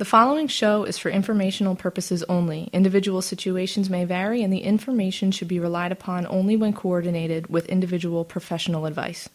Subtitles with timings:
[0.00, 2.70] The following show is for informational purposes only.
[2.72, 7.66] Individual situations may vary, and the information should be relied upon only when coordinated with
[7.66, 9.28] individual professional advice.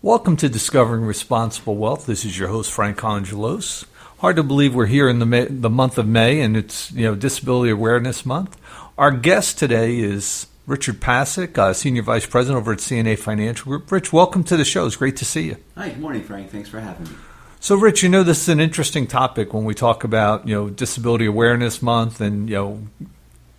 [0.00, 2.06] Welcome to Discovering Responsible Wealth.
[2.06, 3.84] This is your host Frank Angelos.
[4.20, 7.04] Hard to believe we're here in the May, the month of May, and it's you
[7.04, 8.56] know Disability Awareness Month.
[8.96, 13.92] Our guest today is Richard Pasick, uh, Senior Vice President over at CNA Financial Group.
[13.92, 14.86] Rich, welcome to the show.
[14.86, 15.56] It's great to see you.
[15.76, 16.48] Hi, good morning, Frank.
[16.48, 17.16] Thanks for having me.
[17.60, 20.68] So, Rich, you know this is an interesting topic when we talk about you know
[20.68, 22.82] Disability Awareness Month, and you know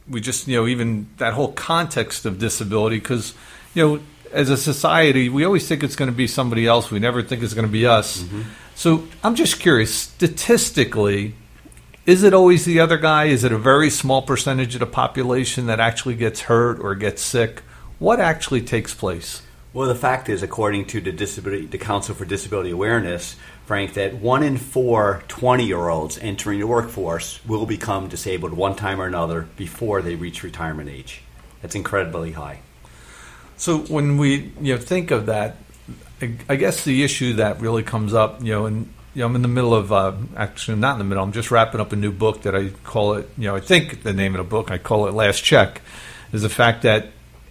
[0.10, 3.34] we just you know even that whole context of disability because
[3.74, 6.92] you know as a society we always think it's going to be somebody else.
[6.92, 8.22] We never think it's going to be us.
[8.22, 8.42] Mm-hmm.
[8.76, 11.34] So, I'm just curious, statistically,
[12.06, 13.26] is it always the other guy?
[13.26, 17.22] Is it a very small percentage of the population that actually gets hurt or gets
[17.22, 17.64] sick?
[18.00, 19.42] What actually takes place?
[19.74, 23.36] Well, the fact is, according to the disability, the Council for Disability Awareness,
[23.68, 28.78] Frank, that one in four 20 year olds entering the workforce will become disabled one
[28.78, 31.22] time or another before they reach retirement age.
[31.62, 32.62] That's incredibly high.
[33.58, 35.58] So when we you know think of that,
[36.48, 39.42] I guess the issue that really comes up, you know, and you know, I'm in
[39.42, 41.22] the middle of uh, actually not in the middle.
[41.22, 43.30] I'm just wrapping up a new book that I call it.
[43.38, 45.82] You know, I think the name of the book I call it Last Check,
[46.32, 47.08] is the fact that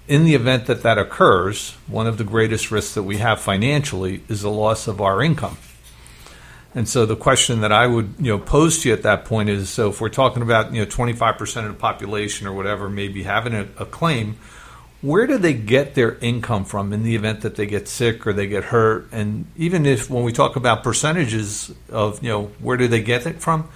[0.08, 4.22] in the event that that occurs, one of the greatest risks that we have financially
[4.30, 5.58] is the loss of our income.
[6.76, 9.48] And so the question that I would you know pose to you at that point
[9.48, 12.90] is: so if we're talking about you know 25 percent of the population or whatever
[12.90, 14.36] maybe having a, a claim,
[15.00, 18.34] where do they get their income from in the event that they get sick or
[18.34, 19.08] they get hurt?
[19.10, 23.26] And even if when we talk about percentages of you know where do they get
[23.26, 23.70] it from?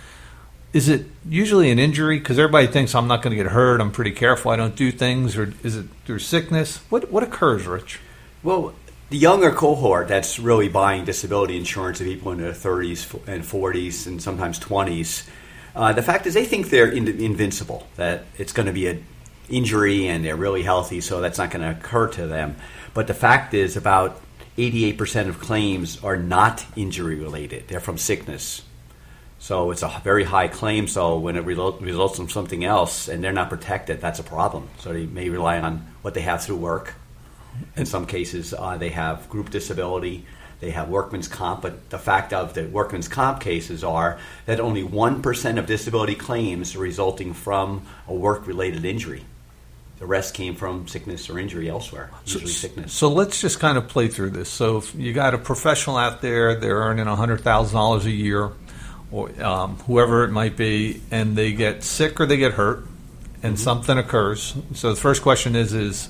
[0.74, 2.18] Is it usually an injury?
[2.18, 3.80] Because everybody thinks I'm not going to get hurt.
[3.80, 4.50] I'm pretty careful.
[4.50, 5.38] I don't do things.
[5.38, 6.76] Or is it through sickness?
[6.90, 7.98] What what occurs, Rich?
[8.42, 8.74] Well,
[9.10, 14.06] the younger cohort that's really buying disability insurance, of people in their 30s and 40s
[14.06, 15.28] and sometimes 20s,
[15.74, 19.04] uh, the fact is they think they're in- invincible, that it's going to be an
[19.48, 22.54] injury and they're really healthy, so that's not going to occur to them.
[22.94, 24.20] But the fact is, about
[24.56, 28.62] 88% of claims are not injury related, they're from sickness.
[29.40, 30.86] So it's a very high claim.
[30.86, 34.68] So when it results from something else and they're not protected, that's a problem.
[34.78, 36.94] So they may rely on what they have through work
[37.76, 40.24] in some cases, uh, they have group disability,
[40.60, 44.82] they have workman's comp, but the fact of the workman's comp cases are that only
[44.82, 49.24] 1% of disability claims are resulting from a work related injury.
[49.98, 52.92] The rest came from sickness or injury elsewhere, usually so, sickness.
[52.92, 54.48] So let's just kind of play through this.
[54.48, 58.50] So if you got a professional out there, they're earning $100,000 a year,
[59.10, 62.86] or um, whoever it might be, and they get sick or they get hurt,
[63.42, 63.56] and mm-hmm.
[63.56, 64.54] something occurs.
[64.74, 66.08] So the first question is, is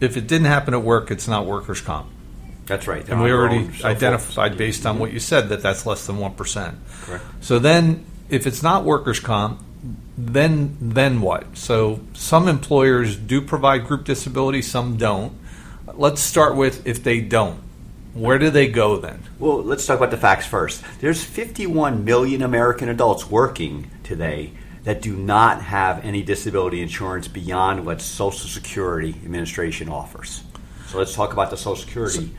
[0.00, 2.08] if it didn't happen at work, it's not workers' comp.
[2.66, 3.08] That's right.
[3.08, 6.76] and we already identified based on what you said that that's less than one percent.
[7.02, 7.24] Correct.
[7.40, 9.62] So then, if it's not workers' comp,
[10.18, 11.56] then then what?
[11.56, 15.32] So some employers do provide group disability, some don't.
[15.94, 17.60] Let's start with if they don't.
[18.14, 19.22] Where do they go then?
[19.38, 20.82] Well, let's talk about the facts first.
[21.00, 24.52] There's 51 million American adults working today
[24.86, 30.44] that do not have any disability insurance beyond what Social Security Administration offers.
[30.86, 32.30] So let's talk about the Social Security.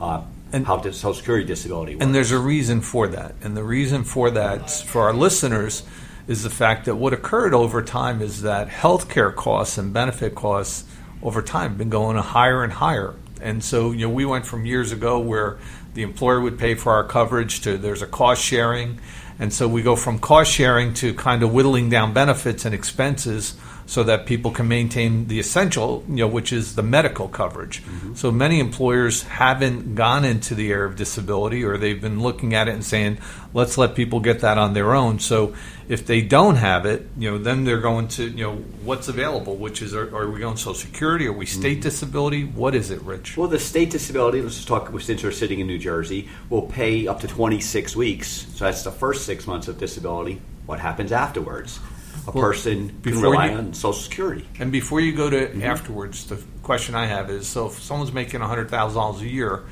[0.00, 0.22] Uh,
[0.52, 2.04] and how does Social Security disability works.
[2.04, 3.34] And there's a reason for that.
[3.42, 5.82] And the reason for that, for our listeners,
[6.28, 10.84] is the fact that what occurred over time is that healthcare costs and benefit costs
[11.24, 13.16] over time have been going higher and higher.
[13.40, 15.58] And so, you know, we went from years ago where
[15.94, 19.00] the employer would pay for our coverage to there's a cost sharing
[19.38, 23.54] and so we go from cost sharing to kind of whittling down benefits and expenses
[23.86, 27.82] so that people can maintain the essential, you know, which is the medical coverage.
[27.84, 28.14] Mm-hmm.
[28.14, 32.66] So many employers haven't gone into the area of disability or they've been looking at
[32.66, 33.18] it and saying,
[33.54, 35.20] let's let people get that on their own.
[35.20, 35.54] So
[35.88, 39.54] if they don't have it, you know, then they're going to, you know, what's available,
[39.54, 41.28] which is, are, are we going Social Security?
[41.28, 41.82] Are we state mm-hmm.
[41.82, 42.44] disability?
[42.44, 43.36] What is it, Rich?
[43.36, 47.06] Well, the state disability, let's just talk, since we're sitting in New Jersey, will pay
[47.06, 48.46] up to 26 weeks.
[48.56, 50.42] So that's the first six months of disability.
[50.66, 51.78] What happens afterwards?
[52.26, 54.46] A well, person can rely you, on Social Security.
[54.58, 55.62] And before you go to mm-hmm.
[55.62, 59.64] afterwards, the question I have is: so if someone's making hundred thousand dollars a year,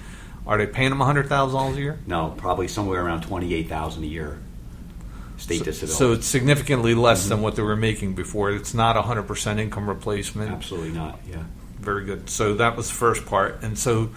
[0.47, 1.99] are they paying them hundred thousand dollars a year?
[2.07, 4.39] No, probably somewhere around twenty eight thousand a year.
[5.37, 5.99] State so, disability.
[5.99, 7.31] So it's significantly less mm-hmm.
[7.31, 8.53] than what they were making before.
[8.53, 10.51] It's not hundred percent income replacement.
[10.51, 11.19] Absolutely not.
[11.29, 11.43] Yeah.
[11.81, 12.31] Very good.
[12.31, 14.11] So that was the first part, and so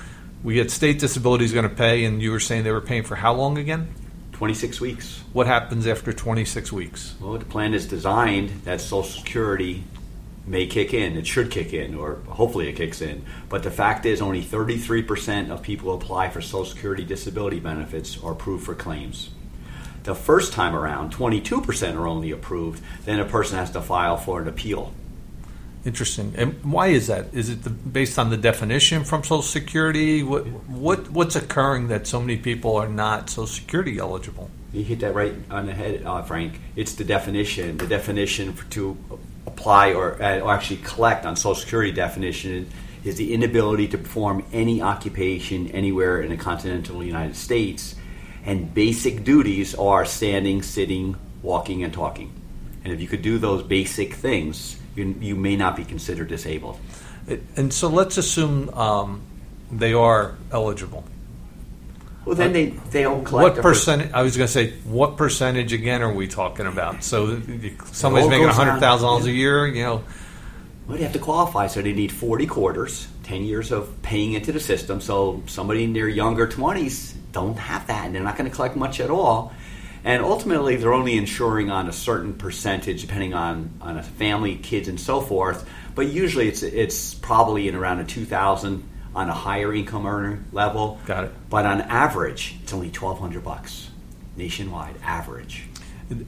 [0.44, 3.04] we get state disability is going to pay, and you were saying they were paying
[3.04, 3.94] for how long again?
[4.38, 5.24] 26 weeks.
[5.34, 7.16] What happens after 26 weeks?
[7.20, 9.84] Well, the plan is designed that Social Security
[10.46, 11.18] may kick in.
[11.18, 13.26] It should kick in, or hopefully it kicks in.
[13.50, 18.24] But the fact is, only 33% of people who apply for Social Security disability benefits
[18.24, 19.32] are approved for claims.
[20.04, 24.40] the first time around, 22% are only approved, then a person has to file for
[24.40, 24.94] an appeal.
[25.88, 26.34] Interesting.
[26.36, 27.34] And why is that?
[27.34, 30.22] Is it the, based on the definition from Social Security?
[30.22, 34.50] What, what what's occurring that so many people are not Social Security eligible?
[34.74, 36.60] You hit that right on the head, uh, Frank.
[36.76, 37.78] It's the definition.
[37.78, 38.98] The definition for, to
[39.46, 42.70] apply or, uh, or actually collect on Social Security definition
[43.06, 47.96] is the inability to perform any occupation anywhere in the continental United States.
[48.44, 52.34] And basic duties are standing, sitting, walking, and talking.
[52.84, 56.80] And if you could do those basic things, you, you may not be considered disabled.
[57.56, 59.22] And so let's assume um,
[59.72, 61.04] they are eligible.
[62.26, 63.56] Well, then they they all collect.
[63.56, 64.14] What percent?
[64.14, 67.04] I was going to say, what percentage again are we talking about?
[67.04, 67.42] So
[67.94, 70.04] somebody's making hundred thousand dollars a year, you know.
[70.88, 74.52] Well, they have to qualify, so they need forty quarters, ten years of paying into
[74.52, 75.00] the system.
[75.00, 78.76] So somebody in their younger twenties don't have that, and they're not going to collect
[78.76, 79.54] much at all.
[80.08, 84.88] And ultimately, they're only insuring on a certain percentage, depending on on a family, kids,
[84.88, 85.68] and so forth.
[85.96, 90.46] But usually, it's it's probably in around a two thousand on a higher income earner
[90.54, 90.98] level.
[91.06, 91.34] Got it.
[91.50, 93.90] But on average, it's only twelve hundred bucks
[94.38, 95.66] nationwide average.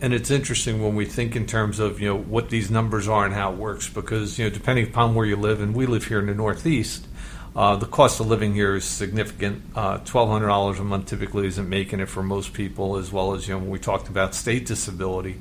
[0.01, 3.23] And it's interesting when we think in terms of you know what these numbers are
[3.23, 6.05] and how it works because you know depending upon where you live and we live
[6.05, 7.07] here in the Northeast,
[7.55, 9.63] uh, the cost of living here is significant.
[9.75, 13.33] Uh, Twelve hundred dollars a month typically isn't making it for most people, as well
[13.33, 15.37] as you know when we talked about state disability,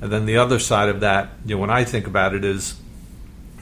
[0.00, 2.78] and then the other side of that, you know, when I think about it is,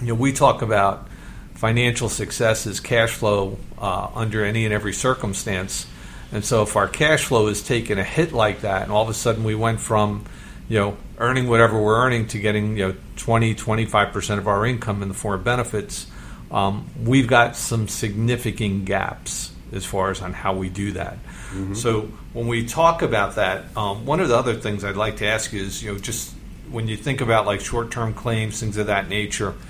[0.00, 1.08] you know, we talk about
[1.54, 5.86] financial success is cash flow uh, under any and every circumstance.
[6.32, 9.08] And so if our cash flow is taking a hit like that, and all of
[9.08, 10.24] a sudden we went from,
[10.68, 15.02] you know, earning whatever we're earning to getting, you know, 20, 25% of our income
[15.02, 16.06] in the form of benefits,
[16.52, 21.14] um, we've got some significant gaps as far as on how we do that.
[21.14, 21.74] Mm-hmm.
[21.74, 22.02] So
[22.32, 25.52] when we talk about that, um, one of the other things I'd like to ask
[25.52, 26.34] you is, you know, just
[26.70, 29.54] when you think about like short-term claims, things of that nature–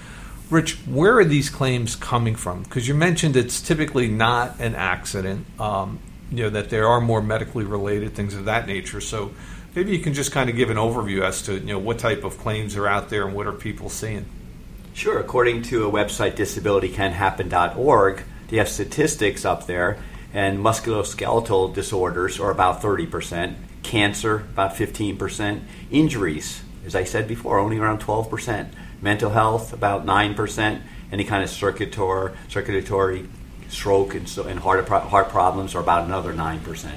[0.52, 2.64] Rich, where are these claims coming from?
[2.64, 5.46] Because you mentioned it's typically not an accident.
[5.58, 5.99] Um,
[6.31, 9.00] you know that there are more medically related things of that nature.
[9.00, 9.32] So
[9.75, 12.23] maybe you can just kind of give an overview as to you know what type
[12.23, 14.26] of claims are out there and what are people seeing.
[14.94, 15.19] Sure.
[15.19, 19.99] According to a website, disabilitycanhappen.org, they have statistics up there,
[20.35, 27.79] and musculoskeletal disorders are about 30%, cancer about 15%, injuries, as I said before, only
[27.79, 28.69] around 12%
[29.03, 30.81] mental health about 9%,
[31.11, 33.29] any kind of circulatory, circulatory
[33.69, 36.94] stroke and, so, and heart, heart problems are about another 9%.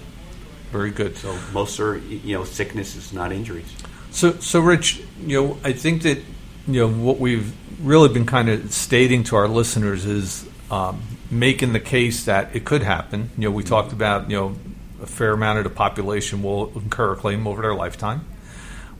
[0.71, 1.17] Very good.
[1.17, 3.73] So most are, you know, sickness is not injuries.
[4.11, 6.19] So, so Rich, you know, I think that,
[6.67, 11.73] you know, what we've really been kind of stating to our listeners is um, making
[11.73, 13.29] the case that it could happen.
[13.37, 14.55] You know, we talked about, you know,
[15.01, 18.25] a fair amount of the population will incur a claim over their lifetime.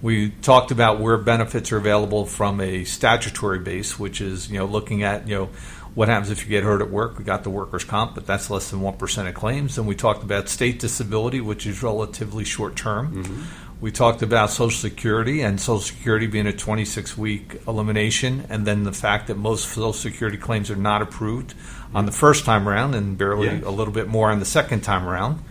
[0.02, 4.66] We talked about where benefits are available from a statutory base, which is you know
[4.66, 5.50] looking at you know
[5.96, 7.18] what happens if you get hurt at work.
[7.18, 9.78] We got the workers' comp, but that's less than one percent of claims.
[9.78, 13.24] And we talked about state disability, which is relatively short term.
[13.24, 13.42] Mm-hmm.
[13.82, 18.84] We talked about Social Security and Social Security being a 26 week elimination, and then
[18.84, 21.54] the fact that most Social Security claims are not approved
[21.94, 23.62] on the first time around and barely yeah.
[23.66, 25.44] a little bit more on the second time around.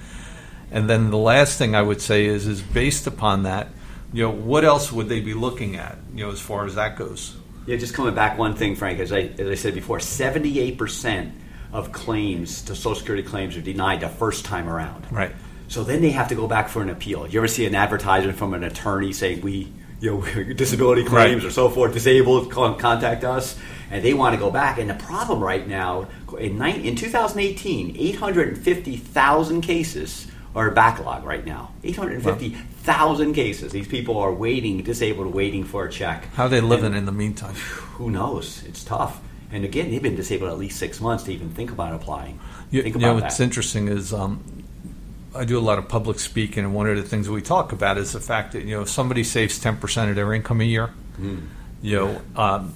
[0.70, 3.68] And then the last thing I would say is, is based upon that,
[4.12, 6.96] you know, what else would they be looking at, you know, as far as that
[6.96, 7.36] goes?
[7.66, 11.32] Yeah, just coming back one thing, Frank, as I, as I said before, 78%
[11.72, 15.06] of claims to Social Security claims are denied the first time around.
[15.10, 15.32] Right.
[15.74, 17.26] So then they have to go back for an appeal.
[17.26, 21.48] You ever see an advertisement from an attorney saying, we, you know, disability claims right.
[21.48, 23.58] or so forth, disabled, contact us,
[23.90, 24.78] and they want to go back.
[24.78, 26.06] And the problem right now,
[26.38, 31.72] in, in 2018, 850,000 cases are backlog right now.
[31.82, 33.72] 850,000 cases.
[33.72, 36.32] These people are waiting, disabled, waiting for a check.
[36.34, 37.54] How are they living and, in the meantime?
[37.96, 38.62] Who knows?
[38.62, 39.20] It's tough.
[39.50, 42.38] And again, they've been disabled at least six months to even think about applying.
[42.70, 44.53] You, think about you know, what's interesting is um,
[45.34, 47.98] I do a lot of public speaking, and one of the things we talk about
[47.98, 50.64] is the fact that you know if somebody saves ten percent of their income a
[50.64, 51.46] year, mm.
[51.82, 52.22] you know.
[52.36, 52.74] Um,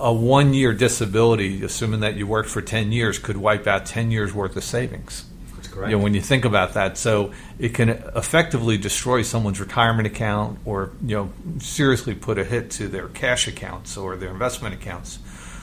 [0.00, 4.10] a one year disability, assuming that you worked for 10 years, could wipe out 10
[4.10, 5.24] years worth of savings.
[5.56, 5.90] That's correct.
[5.90, 10.58] You know, when you think about that, so it can effectively destroy someone's retirement account,
[10.64, 15.18] or you know, seriously put a hit to their cash accounts or their investment accounts.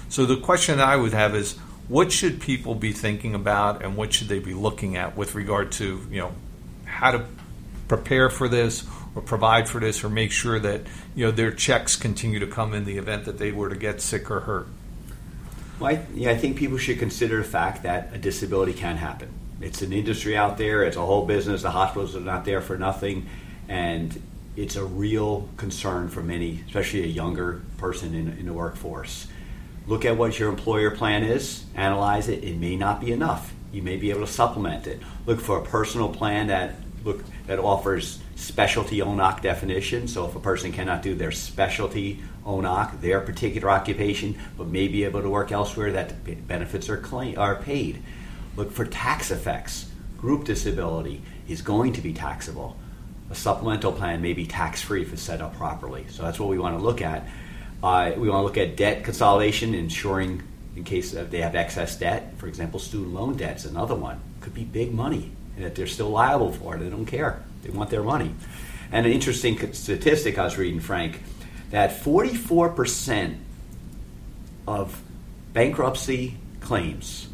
[0.10, 4.14] So the question I would have is, what should people be thinking about, and what
[4.14, 6.32] should they be looking at with regard to you know
[6.86, 7.26] how to
[7.88, 10.82] prepare for this or provide for this or make sure that
[11.16, 14.02] you know their checks continue to come in the event that they were to get
[14.02, 14.68] sick or hurt.
[15.80, 19.30] Well, I, yeah, I think people should consider the fact that a disability can happen
[19.62, 20.84] it's an industry out there.
[20.84, 21.62] It's a whole business.
[21.62, 23.28] The hospitals are not there for nothing.
[23.68, 24.22] And
[24.56, 29.28] it's a real concern for many, especially a younger person in, in the workforce.
[29.88, 32.44] Look at what your employer plan is, analyze it.
[32.44, 33.54] It may not be enough.
[33.72, 35.00] You may be able to supplement it.
[35.26, 40.08] Look for a personal plan that look that offers specialty own occ definition.
[40.08, 44.88] So if a person cannot do their specialty own occ, their particular occupation, but may
[44.88, 48.02] be able to work elsewhere, that benefits are claim, are paid.
[48.56, 49.92] Look for tax effects.
[50.18, 52.76] Group disability is going to be taxable.
[53.30, 56.06] A supplemental plan may be tax free if it's set up properly.
[56.10, 57.28] So that's what we want to look at.
[57.86, 60.42] Uh, we want to look at debt consolidation, ensuring
[60.76, 62.34] in case they have excess debt.
[62.38, 64.20] For example, student loan debt is another one.
[64.42, 66.80] Could be big money and that they're still liable for it.
[66.80, 67.44] They don't care.
[67.62, 68.34] They want their money.
[68.92, 71.22] And an interesting statistic I was reading, Frank,
[71.70, 73.38] that 44%
[74.68, 75.00] of
[75.54, 77.28] bankruptcy claims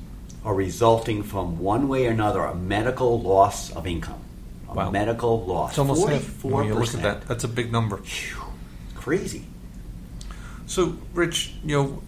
[0.43, 4.21] are resulting from one way or another a medical loss of income.
[4.67, 4.91] A wow.
[4.91, 5.69] medical loss.
[5.71, 6.51] It's almost 44%.
[6.51, 7.95] When you look at that, that's a big number.
[7.95, 8.43] Whew,
[8.95, 9.45] crazy.
[10.71, 12.01] So, Rich, you know,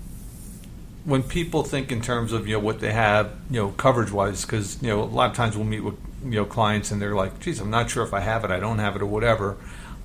[1.03, 4.43] when people think in terms of you know what they have you know coverage wise
[4.45, 7.13] because you know a lot of times we'll meet with you know clients and they're
[7.13, 9.57] like geez i'm not sure if i have it i don't have it or whatever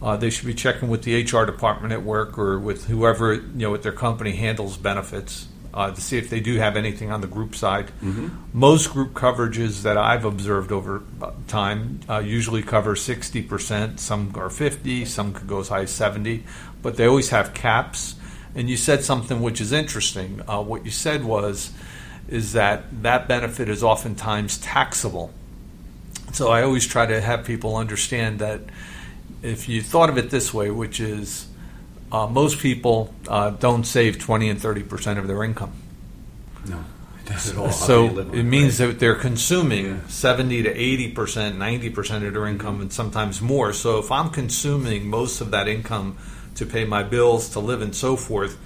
[0.03, 3.43] uh, they should be checking with the hr department at work or with whoever you
[3.55, 7.21] know at their company handles benefits uh, to see if they do have anything on
[7.21, 8.27] the group side mm-hmm.
[8.53, 11.05] most group coverages that i've observed over
[11.47, 16.43] time uh, usually cover 60% some are 50 some could go as high as 70
[16.83, 18.17] but they always have caps
[18.59, 20.43] and you said something which is interesting.
[20.49, 21.71] Uh, what you said was,
[22.29, 25.33] is that that benefit is oftentimes taxable.
[26.33, 28.63] So I always try to have people understand that
[29.43, 31.47] if you thought of it this way, which is
[32.11, 35.73] uh, most people uh, don't save 20 and 30 percent of their income.
[36.69, 36.85] No.
[37.71, 40.07] So it means that they're consuming yeah.
[40.09, 43.73] 70 to 80 percent, 90 percent of their income, and sometimes more.
[43.73, 46.17] So if I'm consuming most of that income
[46.59, 48.59] to pay my bills, to live, and so forth.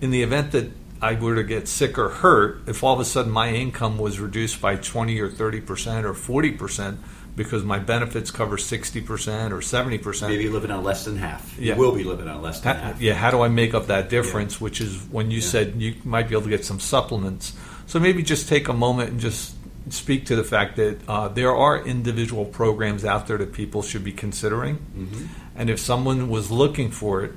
[0.00, 3.04] In the event that I were to get sick or hurt, if all of a
[3.04, 7.00] sudden my income was reduced by 20 or 30 percent or 40 percent
[7.36, 10.32] because my benefits cover 60 percent or 70 percent.
[10.32, 11.56] Maybe living on less than half.
[11.58, 11.74] Yeah.
[11.74, 13.00] You will be living on less than how, half.
[13.00, 14.54] Yeah, how do I make up that difference?
[14.54, 14.64] Yeah.
[14.64, 15.48] Which is when you yeah.
[15.48, 17.56] said you might be able to get some supplements.
[17.86, 19.54] So maybe just take a moment and just
[19.90, 24.04] speak to the fact that uh, there are individual programs out there that people should
[24.04, 24.76] be considering.
[24.76, 25.26] Mm-hmm.
[25.56, 27.32] And if someone was looking for it,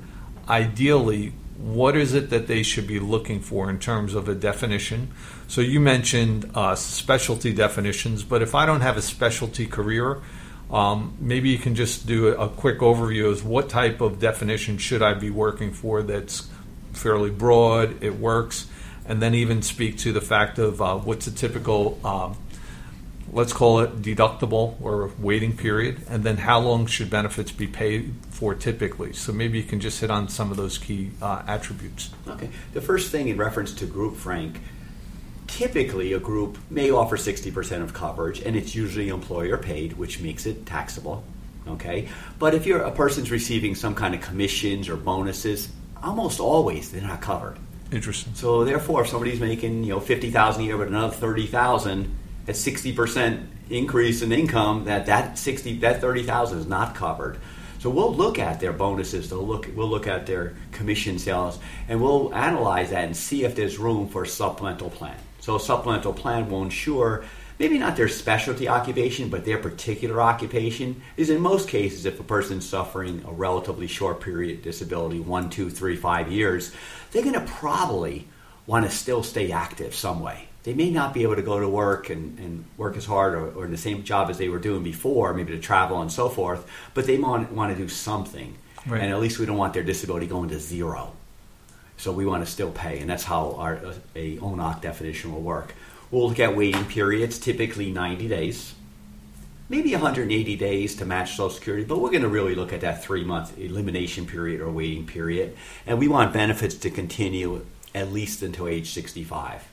[0.48, 5.12] ideally, what is it that they should be looking for in terms of a definition?
[5.46, 10.20] So you mentioned uh, specialty definitions, but if I don't have a specialty career,
[10.70, 14.78] um, maybe you can just do a, a quick overview of what type of definition
[14.78, 16.48] should I be working for that's
[16.92, 18.66] fairly broad, it works,
[19.06, 22.36] and then even speak to the fact of uh, what's a typical um,
[23.32, 28.14] let's call it deductible or waiting period, and then how long should benefits be paid
[28.30, 29.12] for typically?
[29.14, 32.10] So maybe you can just hit on some of those key uh, attributes.
[32.28, 32.50] Okay.
[32.74, 34.60] The first thing in reference to group, Frank,
[35.46, 40.44] typically a group may offer 60% of coverage, and it's usually employer paid, which makes
[40.44, 41.24] it taxable.
[41.66, 42.08] Okay.
[42.38, 45.70] But if you're a person's receiving some kind of commissions or bonuses,
[46.02, 47.56] almost always they're not covered.
[47.92, 48.34] Interesting.
[48.34, 52.16] So therefore, if somebody's making you know fifty thousand a year, but another thirty thousand,
[52.48, 57.38] at 60% increase in income that that 60 that 30,000 is not covered.
[57.78, 61.58] So we'll look at their bonuses, they'll look we'll look at their commission sales
[61.88, 65.16] and we'll analyze that and see if there's room for a supplemental plan.
[65.40, 67.24] So a supplemental plan will ensure
[67.62, 72.24] maybe not their specialty occupation, but their particular occupation is in most cases if a
[72.24, 76.72] person's suffering a relatively short period of disability, one, two, three, five years,
[77.12, 78.26] they're gonna probably
[78.66, 81.68] want to still stay active some way they may not be able to go to
[81.68, 84.60] work and, and work as hard or, or, in the same job as they were
[84.60, 86.64] doing before, maybe to travel and so forth,
[86.94, 88.56] but they want, want to do something.
[88.86, 89.02] Right.
[89.02, 91.14] And at least we don't want their disability going to zero.
[91.96, 93.80] So we want to still pay, and that's how our
[94.14, 95.74] a own occ definition will work.
[96.12, 98.74] We'll look at waiting periods, typically 90 days,
[99.70, 103.02] maybe 180 days to match Social Security, but we're going to really look at that
[103.02, 105.56] three month elimination period or waiting period.
[105.86, 107.64] And we want benefits to continue
[107.94, 109.66] at least until age 65.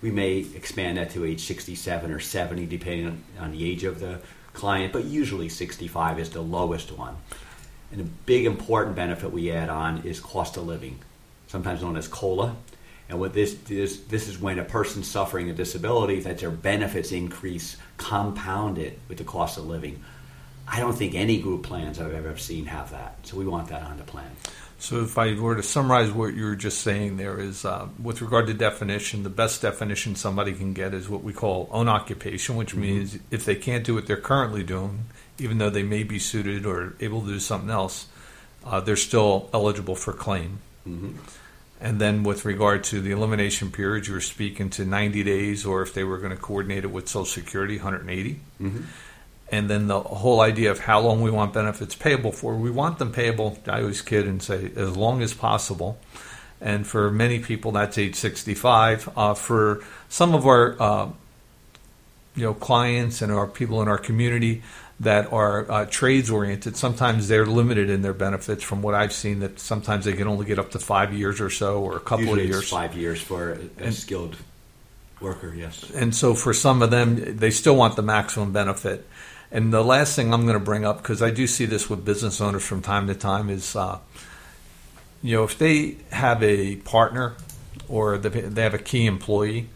[0.00, 4.20] We may expand that to age 67 or 70, depending on, the age of the
[4.54, 7.16] client, but usually 65 is the lowest one.
[7.92, 11.00] And a big important benefit we add on is cost of living,
[11.48, 12.56] sometimes known as COLA.
[13.12, 17.12] And what this is, this is when a person suffering a disability that their benefits
[17.12, 20.02] increase compounded with the cost of living.
[20.66, 23.18] I don't think any group plans I've ever seen have that.
[23.24, 24.30] So we want that on the plan.
[24.78, 28.22] So, if I were to summarize what you were just saying, there is, uh, with
[28.22, 32.56] regard to definition, the best definition somebody can get is what we call own occupation,
[32.56, 32.80] which mm-hmm.
[32.80, 35.04] means if they can't do what they're currently doing,
[35.38, 38.08] even though they may be suited or able to do something else,
[38.64, 40.60] uh, they're still eligible for claim.
[40.88, 41.18] Mm-hmm.
[41.82, 45.82] And then, with regard to the elimination period, you were speaking to 90 days, or
[45.82, 48.40] if they were going to coordinate it with Social Security, 180.
[48.60, 48.82] Mm-hmm
[49.52, 52.56] and then the whole idea of how long we want benefits payable for.
[52.56, 55.98] We want them payable, I always kid and say, as long as possible.
[56.58, 59.10] And for many people, that's age 65.
[59.14, 61.08] Uh, for some of our uh,
[62.34, 64.62] you know clients and our people in our community
[65.00, 68.62] that are uh, trades oriented, sometimes they're limited in their benefits.
[68.62, 71.50] From what I've seen, that sometimes they can only get up to five years or
[71.50, 72.68] so, or a couple Usually of years.
[72.68, 74.36] five years for a, and, skilled
[75.20, 75.90] worker, yes.
[75.90, 79.08] And so for some of them, they still want the maximum benefit.
[79.50, 82.04] And the last thing I'm going to bring up, because I do see this with
[82.04, 83.98] business owners from time to time, is uh,
[85.22, 87.34] you know if they have a partner
[87.88, 89.68] or they have a key employee,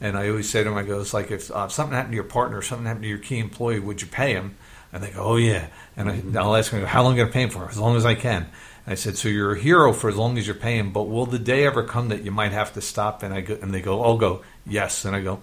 [0.00, 2.16] and I always say to them, I go, it's like if uh, something happened to
[2.16, 4.56] your partner, or something happened to your key employee, would you pay him?
[4.94, 5.66] And they go, oh yeah.
[5.96, 6.38] And mm-hmm.
[6.38, 7.68] I, will ask them, how long are you to for?
[7.68, 8.46] As long as I can.
[8.86, 11.38] I said, so you're a hero for as long as you're paying, but will the
[11.38, 13.22] day ever come that you might have to stop?
[13.22, 15.04] And I go, and they go, I'll go, yes.
[15.04, 15.42] And I go,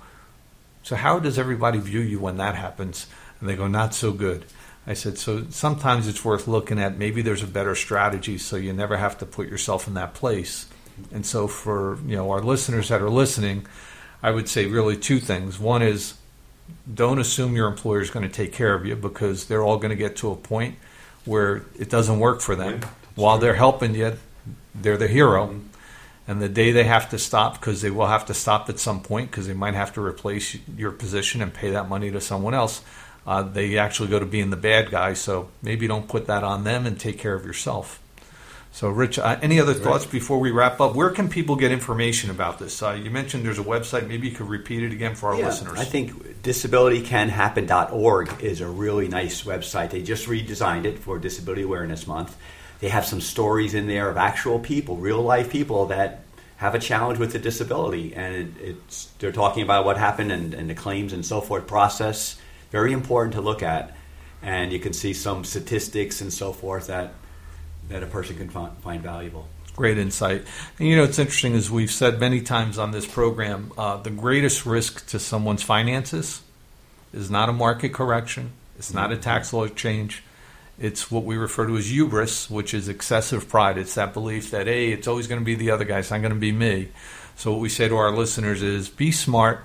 [0.84, 3.08] so how does everybody view you when that happens?
[3.40, 4.46] And they go, not so good.
[4.88, 6.98] I said, so sometimes it's worth looking at.
[6.98, 10.68] Maybe there's a better strategy so you never have to put yourself in that place.
[11.12, 13.66] And so for you know our listeners that are listening,
[14.24, 15.60] I would say really two things.
[15.60, 16.16] One is
[16.92, 19.90] don't assume your employer is going to take care of you because they're all going
[19.90, 20.76] to get to a point
[21.26, 22.82] where it doesn't work for them.
[22.82, 23.48] Yeah, While true.
[23.48, 24.18] they're helping you,
[24.74, 25.48] they're the hero.
[25.48, 25.68] Mm-hmm.
[26.28, 29.02] And the day they have to stop, because they will have to stop at some
[29.02, 32.54] point, because they might have to replace your position and pay that money to someone
[32.54, 32.84] else,
[33.28, 35.14] uh, they actually go to being the bad guy.
[35.14, 38.00] So maybe don't put that on them and take care of yourself.
[38.74, 40.14] So, Rich, uh, any other thoughts right.
[40.14, 40.96] before we wrap up?
[40.96, 42.82] Where can people get information about this?
[42.82, 44.08] Uh, you mentioned there's a website.
[44.08, 45.78] Maybe you could repeat it again for our yeah, listeners.
[45.78, 49.90] I think disabilitycanhappen.org is a really nice website.
[49.90, 52.38] They just redesigned it for Disability Awareness Month.
[52.80, 56.24] They have some stories in there of actual people, real life people that
[56.56, 60.54] have a challenge with a disability, and it, it's they're talking about what happened and,
[60.54, 62.40] and the claims and so forth process
[62.72, 63.96] very important to look at.
[64.42, 67.14] And you can see some statistics and so forth that
[67.92, 69.48] that a person can find, valuable.
[69.76, 70.44] Great insight.
[70.80, 74.10] And you know, it's interesting as we've said many times on this program, uh, the
[74.10, 76.42] greatest risk to someone's finances
[77.14, 78.52] is not a market correction.
[78.78, 80.24] It's not a tax law change.
[80.80, 83.78] It's what we refer to as hubris, which is excessive pride.
[83.78, 86.00] It's that belief that, hey, it's always going to be the other guy.
[86.00, 86.90] It's not going to be me.
[87.36, 89.64] So, what we say to our listeners is be smart,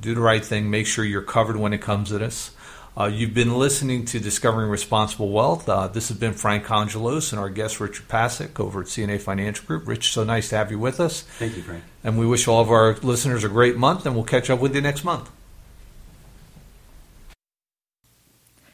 [0.00, 2.50] do the right thing, make sure you're covered when it comes to this.
[2.98, 5.68] Uh, you've been listening to Discovering Responsible Wealth.
[5.68, 9.64] Uh, this has been Frank Congelos and our guest Richard Pasek over at CNA Financial
[9.64, 9.86] Group.
[9.86, 11.22] Rich, so nice to have you with us.
[11.22, 11.84] Thank you, Frank.
[12.02, 14.74] And we wish all of our listeners a great month, and we'll catch up with
[14.74, 15.30] you next month.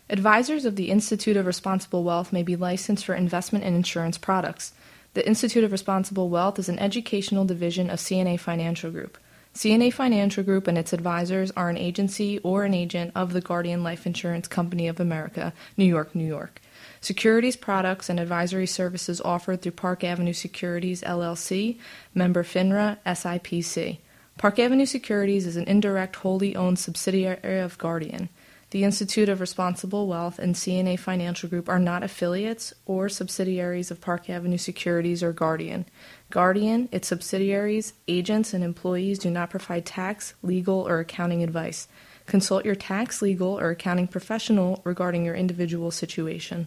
[0.09, 4.73] Advisors of the Institute of Responsible Wealth may be licensed for investment and insurance products.
[5.13, 9.19] The Institute of Responsible Wealth is an educational division of CNA Financial Group.
[9.57, 13.83] CNA Financial Group and its advisors are an agency or an agent of the Guardian
[13.83, 16.61] Life Insurance Company of America, New York, New York.
[17.01, 21.79] Securities products and advisory services offered through Park Avenue Securities LLC,
[22.15, 23.97] member FINRA, SIPC.
[24.37, 28.29] Park Avenue Securities is an indirect wholly owned subsidiary of Guardian.
[28.71, 34.01] The Institute of Responsible Wealth and CNA Financial Group are not affiliates or subsidiaries of
[34.01, 35.87] Park Avenue Securities or Guardian.
[36.31, 41.87] Guardian, its subsidiaries, agents, and employees do not provide tax, legal, or accounting advice.
[42.27, 46.67] Consult your tax, legal, or accounting professional regarding your individual situation.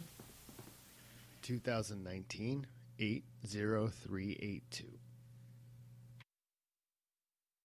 [1.41, 2.65] 2019
[2.99, 4.98] 80382.